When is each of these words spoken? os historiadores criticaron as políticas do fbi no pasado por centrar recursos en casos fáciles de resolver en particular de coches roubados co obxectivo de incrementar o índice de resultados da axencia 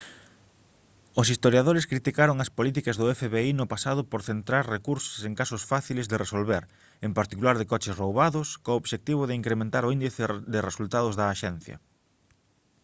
os 1.21 1.27
historiadores 1.33 1.87
criticaron 1.91 2.37
as 2.45 2.53
políticas 2.57 2.95
do 2.97 3.05
fbi 3.19 3.47
no 3.55 3.69
pasado 3.73 4.01
por 4.11 4.21
centrar 4.29 4.63
recursos 4.75 5.19
en 5.27 5.33
casos 5.39 5.61
fáciles 5.71 6.09
de 6.11 6.21
resolver 6.23 6.63
en 7.07 7.11
particular 7.19 7.55
de 7.57 7.69
coches 7.73 7.97
roubados 8.01 8.47
co 8.63 8.71
obxectivo 8.79 9.21
de 9.25 9.37
incrementar 9.39 9.83
o 9.85 9.93
índice 9.97 10.21
de 10.53 10.59
resultados 10.69 11.13
da 11.19 11.25
axencia 11.33 11.75